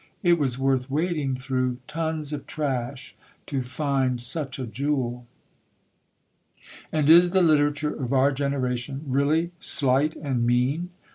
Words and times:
It 0.23 0.39
was 0.39 0.57
worth 0.57 0.89
wading 0.89 1.35
through 1.35 1.77
tons 1.85 2.33
of 2.33 2.47
trash 2.47 3.15
to 3.45 3.61
find 3.61 4.19
such 4.19 4.57
a 4.57 4.65
jewel. 4.65 5.27
And 6.91 7.07
is 7.07 7.29
the 7.29 7.43
literature 7.43 7.93
of 7.93 8.11
our 8.11 8.31
generation 8.31 9.03
really 9.05 9.51
slight 9.59 10.15
and 10.15 10.43
mean? 10.43 10.89